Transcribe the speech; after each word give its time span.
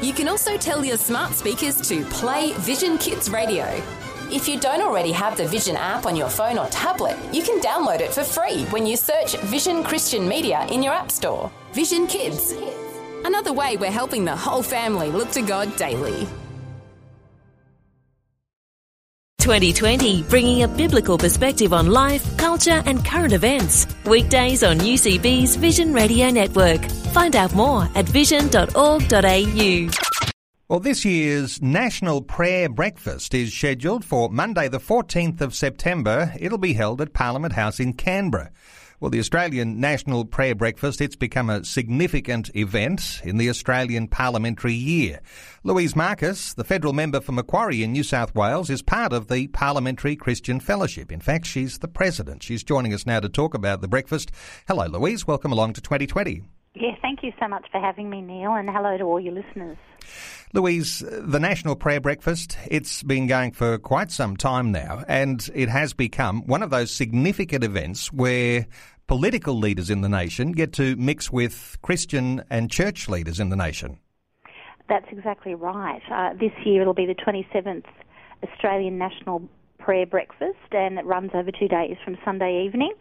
You 0.00 0.12
can 0.12 0.28
also 0.28 0.56
tell 0.56 0.84
your 0.84 0.96
smart 0.96 1.34
speakers 1.34 1.80
to 1.88 2.04
play 2.04 2.52
Vision 2.58 2.98
Kids 2.98 3.28
Radio. 3.30 3.64
If 4.30 4.46
you 4.46 4.60
don't 4.60 4.80
already 4.80 5.10
have 5.10 5.36
the 5.36 5.48
Vision 5.48 5.74
app 5.74 6.06
on 6.06 6.14
your 6.14 6.28
phone 6.28 6.56
or 6.56 6.68
tablet, 6.68 7.16
you 7.32 7.42
can 7.42 7.60
download 7.60 8.00
it 8.00 8.12
for 8.12 8.22
free 8.22 8.64
when 8.66 8.86
you 8.86 8.96
search 8.96 9.36
Vision 9.46 9.82
Christian 9.82 10.28
Media 10.28 10.64
in 10.70 10.84
your 10.84 10.92
App 10.92 11.10
Store. 11.10 11.50
Vision 11.72 12.06
Kids. 12.06 12.54
Another 13.24 13.52
way 13.52 13.76
we're 13.76 13.90
helping 13.90 14.24
the 14.24 14.36
whole 14.36 14.62
family 14.62 15.10
look 15.10 15.32
to 15.32 15.42
God 15.42 15.74
daily. 15.76 16.28
2020, 19.40 20.22
bringing 20.24 20.62
a 20.62 20.68
biblical 20.68 21.18
perspective 21.18 21.72
on 21.72 21.90
life, 21.90 22.36
culture, 22.36 22.82
and 22.86 23.04
current 23.04 23.32
events. 23.32 23.86
Weekdays 24.04 24.62
on 24.62 24.78
UCB's 24.78 25.56
Vision 25.56 25.92
Radio 25.92 26.30
Network. 26.30 26.82
Find 27.18 27.34
out 27.34 27.52
more 27.52 27.88
at 27.96 28.08
vision.org.au. 28.08 29.90
Well, 30.68 30.78
this 30.78 31.04
year's 31.04 31.60
National 31.60 32.22
Prayer 32.22 32.68
Breakfast 32.68 33.34
is 33.34 33.52
scheduled 33.52 34.04
for 34.04 34.28
Monday, 34.30 34.68
the 34.68 34.78
14th 34.78 35.40
of 35.40 35.52
September. 35.52 36.32
It'll 36.38 36.58
be 36.58 36.74
held 36.74 37.00
at 37.00 37.14
Parliament 37.14 37.54
House 37.54 37.80
in 37.80 37.94
Canberra. 37.94 38.52
Well, 39.00 39.10
the 39.10 39.18
Australian 39.18 39.80
National 39.80 40.24
Prayer 40.26 40.54
Breakfast, 40.54 41.00
it's 41.00 41.16
become 41.16 41.50
a 41.50 41.64
significant 41.64 42.54
event 42.54 43.20
in 43.24 43.36
the 43.36 43.50
Australian 43.50 44.06
parliamentary 44.06 44.74
year. 44.74 45.18
Louise 45.64 45.96
Markus, 45.96 46.54
the 46.54 46.62
federal 46.62 46.92
member 46.92 47.20
for 47.20 47.32
Macquarie 47.32 47.82
in 47.82 47.90
New 47.90 48.04
South 48.04 48.32
Wales, 48.36 48.70
is 48.70 48.80
part 48.80 49.12
of 49.12 49.26
the 49.26 49.48
Parliamentary 49.48 50.14
Christian 50.14 50.60
Fellowship. 50.60 51.10
In 51.10 51.20
fact, 51.20 51.46
she's 51.46 51.80
the 51.80 51.88
president. 51.88 52.44
She's 52.44 52.62
joining 52.62 52.94
us 52.94 53.06
now 53.06 53.18
to 53.18 53.28
talk 53.28 53.54
about 53.54 53.80
the 53.80 53.88
breakfast. 53.88 54.30
Hello, 54.68 54.86
Louise. 54.86 55.26
Welcome 55.26 55.50
along 55.50 55.72
to 55.72 55.80
2020. 55.80 56.44
Yeah, 56.80 56.94
thank 57.02 57.24
you 57.24 57.32
so 57.40 57.48
much 57.48 57.66
for 57.72 57.80
having 57.80 58.08
me, 58.08 58.20
Neil, 58.20 58.54
and 58.54 58.70
hello 58.70 58.96
to 58.96 59.02
all 59.02 59.18
your 59.18 59.32
listeners. 59.32 59.76
Louise, 60.52 61.00
the 61.00 61.40
National 61.40 61.74
Prayer 61.74 62.00
Breakfast, 62.00 62.56
it's 62.70 63.02
been 63.02 63.26
going 63.26 63.50
for 63.50 63.78
quite 63.78 64.12
some 64.12 64.36
time 64.36 64.70
now, 64.70 65.02
and 65.08 65.50
it 65.54 65.68
has 65.68 65.92
become 65.92 66.46
one 66.46 66.62
of 66.62 66.70
those 66.70 66.92
significant 66.92 67.64
events 67.64 68.12
where 68.12 68.66
political 69.08 69.58
leaders 69.58 69.90
in 69.90 70.02
the 70.02 70.08
nation 70.08 70.52
get 70.52 70.72
to 70.74 70.94
mix 70.96 71.32
with 71.32 71.76
Christian 71.82 72.44
and 72.48 72.70
church 72.70 73.08
leaders 73.08 73.40
in 73.40 73.48
the 73.48 73.56
nation. 73.56 73.98
That's 74.88 75.06
exactly 75.10 75.56
right. 75.56 76.00
Uh, 76.10 76.34
this 76.34 76.52
year 76.64 76.82
it'll 76.82 76.94
be 76.94 77.06
the 77.06 77.14
27th 77.14 77.86
Australian 78.44 78.98
National 78.98 79.42
Prayer 79.78 80.06
Breakfast, 80.06 80.58
and 80.70 80.96
it 80.98 81.04
runs 81.04 81.32
over 81.34 81.50
two 81.50 81.66
days 81.66 81.96
from 82.04 82.16
Sunday 82.24 82.64
evening 82.64 82.92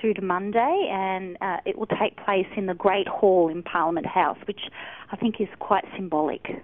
through 0.00 0.14
to 0.14 0.22
Monday, 0.22 0.88
and 0.90 1.36
uh, 1.40 1.58
it 1.64 1.78
will 1.78 1.86
take 1.86 2.16
place 2.24 2.46
in 2.56 2.66
the 2.66 2.74
Great 2.74 3.08
Hall 3.08 3.48
in 3.48 3.62
Parliament 3.62 4.06
House, 4.06 4.38
which 4.46 4.60
I 5.10 5.16
think 5.16 5.40
is 5.40 5.48
quite 5.58 5.84
symbolic. 5.96 6.62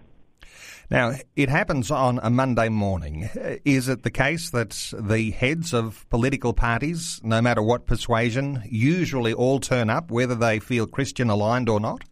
Now, 0.91 1.13
it 1.37 1.51
happens 1.51 1.91
on 1.91 2.19
a 2.23 2.31
Monday 2.31 2.71
morning. 2.71 3.29
Is 3.65 3.89
it 3.89 4.05
the 4.05 4.11
case 4.11 4.49
that 4.51 4.71
the 4.99 5.33
heads 5.33 5.75
of 5.75 6.09
political 6.09 6.55
parties, 6.55 7.21
no 7.23 7.43
matter 7.43 7.63
what 7.63 7.87
persuasion, 7.87 8.63
usually 8.65 9.35
all 9.35 9.61
turn 9.61 9.91
up, 9.91 10.11
whether 10.11 10.35
they 10.35 10.59
feel 10.59 10.87
Christian 10.87 11.29
aligned 11.29 11.69
or 11.69 11.79
not? 11.79 12.05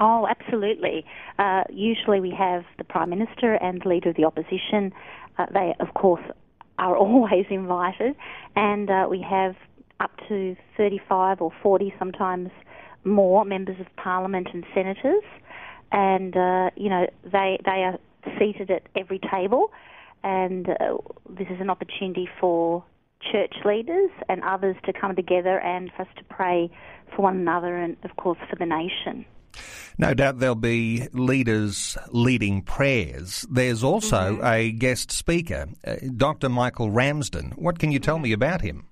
Oh, 0.00 0.26
absolutely. 0.28 1.04
Uh, 1.38 1.62
usually 1.70 2.20
we 2.20 2.34
have 2.36 2.64
the 2.78 2.84
Prime 2.84 3.10
Minister 3.10 3.54
and 3.54 3.80
the 3.82 3.88
Leader 3.88 4.10
of 4.10 4.16
the 4.16 4.24
Opposition. 4.24 4.92
Uh, 5.38 5.46
they, 5.52 5.74
of 5.78 5.94
course, 5.94 6.22
are 6.78 6.96
always 6.96 7.46
invited, 7.50 8.16
and 8.56 8.90
uh, 8.90 9.06
we 9.08 9.20
have 9.22 9.54
up 10.00 10.12
to 10.28 10.56
35 10.76 11.40
or 11.40 11.52
40 11.62 11.94
sometimes 11.98 12.50
more 13.04 13.44
members 13.44 13.78
of 13.80 13.86
Parliament 13.96 14.48
and 14.52 14.64
senators. 14.74 15.22
And, 15.92 16.36
uh, 16.36 16.70
you 16.76 16.88
know, 16.88 17.06
they, 17.24 17.58
they 17.64 17.84
are 17.84 17.98
seated 18.38 18.70
at 18.70 18.82
every 18.96 19.20
table, 19.30 19.70
and 20.22 20.68
uh, 20.70 20.96
this 21.28 21.46
is 21.50 21.60
an 21.60 21.70
opportunity 21.70 22.28
for 22.40 22.82
church 23.30 23.54
leaders 23.64 24.10
and 24.28 24.42
others 24.42 24.76
to 24.84 24.92
come 24.92 25.14
together 25.14 25.60
and 25.60 25.90
for 25.96 26.02
us 26.02 26.08
to 26.16 26.24
pray 26.24 26.70
for 27.14 27.22
one 27.22 27.36
another 27.36 27.76
and, 27.76 27.96
of 28.02 28.16
course, 28.16 28.38
for 28.50 28.56
the 28.56 28.66
nation. 28.66 29.24
No 29.98 30.14
doubt 30.14 30.40
there'll 30.40 30.56
be 30.56 31.06
leaders 31.12 31.96
leading 32.10 32.62
prayers. 32.62 33.46
There's 33.50 33.84
also 33.84 34.36
mm-hmm. 34.36 34.44
a 34.44 34.72
guest 34.72 35.12
speaker, 35.12 35.68
uh, 35.86 35.96
Dr. 36.16 36.48
Michael 36.48 36.90
Ramsden. 36.90 37.52
What 37.56 37.78
can 37.78 37.92
you 37.92 38.00
tell 38.00 38.18
me 38.18 38.32
about 38.32 38.62
him? 38.62 38.86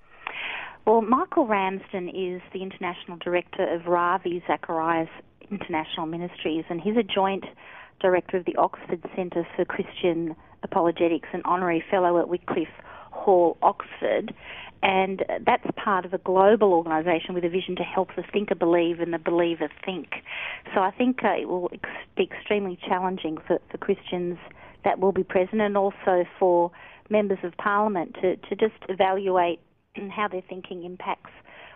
Well, 0.84 1.00
Michael 1.00 1.46
Ramsden 1.46 2.08
is 2.08 2.42
the 2.52 2.60
International 2.60 3.16
Director 3.18 3.72
of 3.72 3.86
Ravi 3.86 4.42
Zacharias 4.48 5.08
International 5.48 6.06
Ministries, 6.06 6.64
and 6.68 6.80
he's 6.80 6.96
a 6.96 7.04
joint 7.04 7.44
director 8.00 8.36
of 8.36 8.46
the 8.46 8.56
Oxford 8.56 9.00
Centre 9.14 9.46
for 9.54 9.64
Christian 9.64 10.34
Apologetics 10.64 11.28
and 11.32 11.40
honorary 11.44 11.84
fellow 11.88 12.18
at 12.18 12.28
Wycliffe 12.28 12.66
Hall, 13.12 13.56
Oxford. 13.62 14.34
And 14.82 15.24
that's 15.46 15.64
part 15.76 16.04
of 16.04 16.14
a 16.14 16.18
global 16.18 16.72
organisation 16.72 17.32
with 17.32 17.44
a 17.44 17.48
vision 17.48 17.76
to 17.76 17.84
help 17.84 18.08
the 18.16 18.24
thinker 18.32 18.56
believe 18.56 18.98
and 18.98 19.14
the 19.14 19.20
believer 19.20 19.68
think. 19.84 20.08
So 20.74 20.80
I 20.80 20.90
think 20.90 21.22
uh, 21.22 21.36
it 21.40 21.48
will 21.48 21.70
ex- 21.72 21.88
be 22.16 22.24
extremely 22.24 22.76
challenging 22.88 23.38
for, 23.46 23.60
for 23.70 23.78
Christians 23.78 24.36
that 24.84 24.98
will 24.98 25.12
be 25.12 25.22
present 25.22 25.60
and 25.60 25.76
also 25.76 26.24
for 26.40 26.72
members 27.08 27.38
of 27.44 27.56
parliament 27.56 28.16
to, 28.20 28.34
to 28.34 28.56
just 28.56 28.74
evaluate 28.88 29.60
how 30.10 30.28
their 30.28 30.42
thinking 30.48 30.84
impacts 30.84 31.30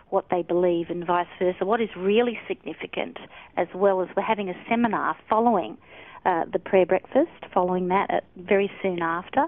what 0.09 0.25
they 0.31 0.41
believe 0.41 0.89
and 0.89 1.05
vice 1.05 1.27
versa. 1.37 1.65
What 1.65 1.81
is 1.81 1.89
really 1.97 2.39
significant, 2.47 3.17
as 3.57 3.67
well 3.75 4.01
as 4.01 4.07
we're 4.15 4.23
having 4.23 4.49
a 4.49 4.55
seminar 4.69 5.15
following 5.29 5.77
uh, 6.25 6.45
the 6.51 6.59
prayer 6.59 6.85
breakfast, 6.85 7.29
following 7.53 7.89
that 7.89 8.09
uh, 8.09 8.19
very 8.37 8.71
soon 8.81 9.01
after. 9.01 9.45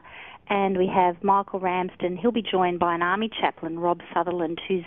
And 0.49 0.77
we 0.77 0.87
have 0.87 1.23
Michael 1.23 1.59
Ramsden. 1.59 2.17
He'll 2.17 2.31
be 2.31 2.43
joined 2.43 2.79
by 2.79 2.95
an 2.95 3.01
Army 3.01 3.29
chaplain, 3.39 3.79
Rob 3.79 4.01
Sutherland, 4.13 4.59
who's 4.67 4.85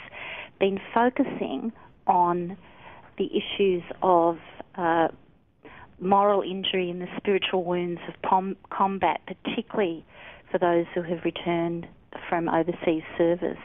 been 0.61 0.79
focusing 0.93 1.73
on 2.07 2.57
the 3.17 3.27
issues 3.27 3.83
of 4.03 4.39
uh, 4.75 5.09
moral 6.01 6.43
injury 6.43 6.91
and 6.91 7.01
the 7.01 7.07
spiritual 7.17 7.65
wounds 7.65 8.01
of 8.09 8.15
pom- 8.23 8.57
combat, 8.71 9.21
particularly 9.27 10.05
for 10.51 10.59
those 10.59 10.87
who 10.95 11.03
have 11.03 11.25
returned 11.25 11.87
from 12.29 12.49
overseas 12.49 13.03
service. 13.17 13.57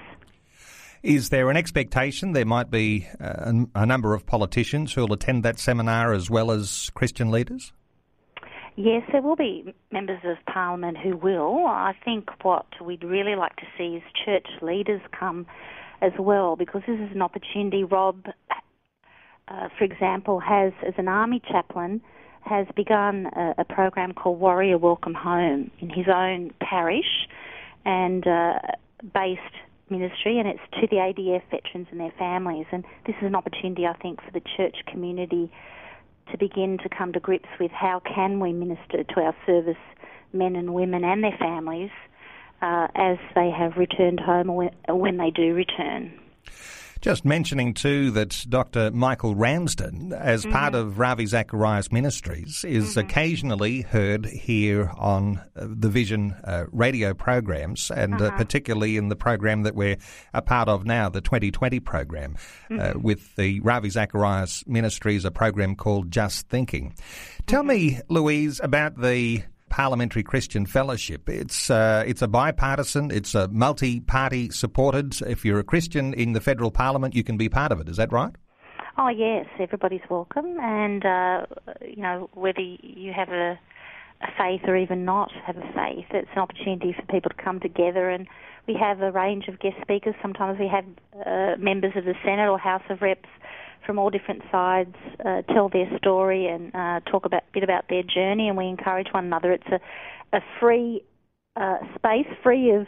Is 1.07 1.29
there 1.29 1.50
an 1.50 1.56
expectation 1.56 2.34
there 2.34 2.44
might 2.45 2.69
be 2.69 3.07
uh, 3.22 3.53
a, 3.73 3.84
a 3.84 3.85
number 3.85 4.13
of 4.13 4.25
politicians 4.25 4.91
who 4.91 5.03
will 5.03 5.13
attend 5.13 5.44
that 5.44 5.57
seminar 5.57 6.12
as 6.12 6.29
well 6.29 6.51
as 6.51 6.91
Christian 6.95 7.31
leaders? 7.31 7.72
Yes, 8.75 9.03
there 9.13 9.22
will 9.22 9.38
be 9.38 9.73
members 9.90 10.19
of 10.25 10.35
parliament 10.53 10.97
who 10.97 11.16
will. 11.16 11.66
I 11.66 11.94
think 12.03 12.28
what 12.44 12.66
we'd 12.84 13.06
really 13.06 13.38
like 13.38 13.56
to 13.56 13.66
see 13.78 13.95
is 13.95 14.03
church 14.25 14.47
leaders 14.62 15.00
come 15.18 15.47
as 16.01 16.12
well 16.19 16.57
because 16.57 16.81
this 16.85 17.00
is 17.00 17.16
an 17.16 17.22
opportunity. 17.22 17.85
Rob, 17.85 18.25
uh, 19.47 19.69
for 19.78 19.85
example, 19.85 20.41
has, 20.41 20.74
as 20.85 20.95
an 20.97 21.07
army 21.07 21.41
chaplain, 21.50 22.01
has 22.41 22.68
begun 22.75 23.28
a, 23.28 23.53
a, 23.59 23.63
program 23.63 24.12
called 24.12 24.41
Warrior 24.41 24.78
Welcome 24.78 25.13
Home 25.13 25.71
in 25.80 25.89
his 25.89 26.07
own 26.13 26.51
parish 26.59 27.30
and 27.86 28.27
uh, 28.27 28.59
based 29.13 29.42
ministry, 29.89 30.39
and 30.39 30.48
it's 30.48 30.60
to 30.81 30.88
the 30.88 30.98
ADF 30.98 31.44
veterans 31.51 31.88
and 31.92 32.00
their 32.00 32.13
families. 32.18 32.66
And 32.72 32.84
this 33.06 33.16
is 33.22 33.28
an 33.28 33.36
opportunity, 33.36 33.86
I 33.86 33.94
think, 33.94 34.22
for 34.22 34.31
the 34.31 34.42
church 34.56 34.78
community 34.88 35.51
to 36.31 36.38
begin 36.38 36.78
to 36.84 36.89
come 36.89 37.13
to 37.13 37.19
grips 37.19 37.50
with 37.60 37.72
how 37.72 38.01
can 38.01 38.39
we 38.39 38.51
minister 38.54 39.04
to 39.04 39.22
our 39.22 39.36
service 39.45 39.78
men 40.34 40.56
and 40.56 40.74
women 40.74 41.04
and 41.04 41.24
their 41.24 41.38
families 41.39 41.92
uh, 42.62 42.88
as 42.95 43.18
they 43.36 43.50
have 43.50 43.78
returned 43.78 44.19
home 44.19 44.50
or 44.50 44.69
when 44.89 45.18
they 45.18 45.31
do 45.31 45.54
return. 45.54 46.19
Just 47.01 47.25
mentioning 47.25 47.73
too 47.73 48.11
that 48.11 48.45
Dr. 48.49 48.91
Michael 48.91 49.35
Ramsden, 49.35 50.13
as 50.13 50.44
mm-hmm. 50.44 50.53
part 50.53 50.75
of 50.75 50.99
Ravi 50.99 51.25
Zacharias 51.25 51.91
Ministries, 51.91 52.63
is 52.63 52.91
mm-hmm. 52.91 52.99
occasionally 52.99 53.81
heard 53.81 54.25
here 54.25 54.91
on 54.97 55.38
uh, 55.55 55.67
the 55.69 55.89
Vision 55.89 56.35
uh, 56.44 56.65
radio 56.71 57.13
programs, 57.13 57.91
and 57.91 58.15
uh, 58.15 58.25
uh-huh. 58.25 58.35
uh, 58.35 58.38
particularly 58.38 58.97
in 58.97 59.09
the 59.09 59.15
program 59.15 59.63
that 59.63 59.75
we're 59.75 59.97
a 60.33 60.41
part 60.41 60.69
of 60.69 60.85
now, 60.85 61.09
the 61.09 61.21
2020 61.21 61.79
program, 61.79 62.35
uh, 62.69 62.73
mm-hmm. 62.73 63.01
with 63.01 63.35
the 63.35 63.59
Ravi 63.61 63.89
Zacharias 63.89 64.63
Ministries, 64.67 65.25
a 65.25 65.31
program 65.31 65.75
called 65.75 66.11
Just 66.11 66.49
Thinking. 66.49 66.95
Tell 67.45 67.63
me, 67.63 67.99
Louise, 68.09 68.59
about 68.63 68.99
the 68.99 69.44
Parliamentary 69.69 70.24
Christian 70.24 70.66
Fellowship. 70.66 71.30
It's 71.30 71.69
uh, 71.69 72.04
it's 72.08 72.22
a 72.22 72.28
bipartisan, 72.28 73.12
it's 73.12 73.36
a 73.36 73.48
multi-party 73.50 74.50
supported. 74.50 75.22
If 75.22 75.46
you're 75.46 75.60
a 75.60 75.64
Christian 75.64 76.14
in 76.14 76.34
the 76.34 76.42
federal 76.42 76.72
parliament, 76.72 77.16
you 77.16 77.24
can 77.24 77.38
be 77.38 77.50
part 77.50 77.72
of 77.72 77.80
it. 77.80 77.90
Is 77.90 77.98
that 77.98 78.12
right? 78.12 78.34
Oh 78.98 79.10
yes, 79.10 79.46
everybody's 79.60 80.02
welcome, 80.10 80.58
and 80.60 81.06
uh, 81.06 81.46
you 81.81 82.02
know 82.02 82.30
whether 82.34 82.62
you 82.62 83.14
have 83.14 83.30
a, 83.30 83.60
a 84.22 84.28
faith 84.38 84.62
or 84.68 84.75
even 84.75 85.06
not 85.06 85.31
have 85.46 85.58
a 85.58 85.74
faith, 85.74 86.06
it's 86.12 86.30
an 86.36 86.40
opportunity 86.40 86.94
for 86.94 87.04
people 87.04 87.30
to 87.30 87.44
come 87.44 87.60
together. 87.60 88.10
And 88.10 88.28
we 88.68 88.74
have 88.74 89.02
a 89.02 89.12
range 89.12 89.48
of 89.48 89.60
guest 89.60 89.75
speakers. 89.81 90.16
Sometimes 90.22 90.60
we 90.60 90.68
have 90.68 90.86
uh, 91.25 91.58
members 91.60 91.94
of 91.96 92.06
the 92.06 92.16
Senate 92.24 92.50
or 92.50 92.58
House 92.58 92.81
of 92.90 93.02
Reps 93.02 93.30
from 93.88 93.98
all 93.98 94.12
different 94.12 94.44
sides 94.51 94.95
uh, 95.25 95.42
tell 95.54 95.69
their 95.69 95.89
story 95.98 96.48
and 96.48 96.75
uh, 96.75 97.00
talk 97.10 97.25
a 97.25 97.30
bit 97.30 97.63
about 97.63 97.86
their 97.89 98.04
journey, 98.04 98.50
and 98.50 98.57
we 98.57 98.68
encourage 98.68 99.07
one 99.12 99.25
another. 99.25 99.51
It's 99.54 99.68
a, 99.72 99.80
a 100.38 100.42
free 100.60 101.04
uh, 101.56 101.78
space, 101.95 102.28
free 102.44 102.72
of 102.72 102.86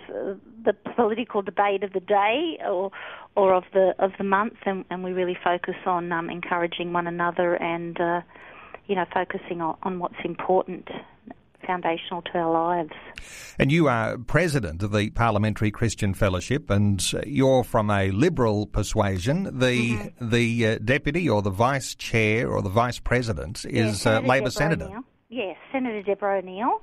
the 0.64 0.74
political 0.96 1.42
debate 1.42 1.84
of 1.84 1.94
the 1.94 2.02
day 2.02 2.60
or 2.68 2.92
or 3.36 3.56
of 3.56 3.64
the 3.74 3.96
of 3.98 4.12
the 4.18 4.24
month, 4.24 4.58
and, 4.66 4.86
and 4.92 5.04
we 5.04 5.12
really 5.12 5.38
focus 5.44 5.76
on 5.86 6.12
um, 6.12 6.30
encouraging 6.30 6.94
one 6.94 7.08
another 7.08 7.56
and 7.56 8.00
uh, 8.00 8.22
you 8.86 8.96
know 8.96 9.06
focusing 9.12 9.62
on, 9.62 9.78
on 9.82 9.98
what's 9.98 10.22
important 10.24 10.88
foundational 11.70 12.24
to 12.24 12.38
our 12.40 12.52
lives. 12.52 12.94
And 13.60 13.72
you 13.72 13.88
are 13.88 14.18
president 14.18 14.82
of 14.82 14.92
the 14.92 15.12
Parliamentary 15.12 15.70
Christian 15.70 16.16
Fellowship, 16.16 16.72
and 16.72 17.00
you're 17.28 17.64
from 17.64 17.92
a 17.92 18.10
liberal 18.10 18.66
persuasion. 18.66 19.44
The 19.44 19.92
mm-hmm. 19.92 20.30
the 20.30 20.68
uh, 20.68 20.78
deputy 20.84 21.30
or 21.30 21.44
the 21.44 21.52
vice 21.52 21.94
chair 21.94 22.50
or 22.50 22.64
the 22.64 22.70
vice 22.70 22.98
president 22.98 23.66
is 23.66 24.06
yeah, 24.06 24.18
uh, 24.18 24.22
Labor 24.22 24.46
Deborah 24.46 24.52
Senator. 24.52 24.86
O'Neill. 24.86 25.04
Yes, 25.30 25.58
Senator 25.72 26.02
Deborah 26.02 26.40
O'Neill, 26.40 26.82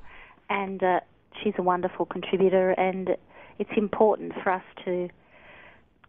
and 0.49 0.81
uh, 0.81 1.01
she's 1.43 1.55
a 1.59 1.63
wonderful 1.63 2.07
contributor, 2.07 2.71
and 2.71 3.17
it's 3.59 3.77
important 3.77 4.35
for 4.45 4.53
us 4.53 4.65
to 4.85 5.09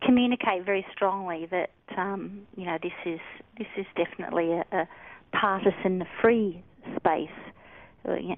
communicate 0.04 0.64
very 0.64 0.86
strongly 0.92 1.48
that 1.50 1.72
um, 1.98 2.42
you 2.56 2.66
know 2.66 2.78
this 2.84 2.94
is 3.08 3.20
this 3.58 3.68
is 3.76 3.88
definitely 3.96 4.52
a, 4.52 4.64
a 4.72 4.88
partisan 5.32 6.06
free 6.22 6.62
space 6.96 7.30
uh, 7.38 7.57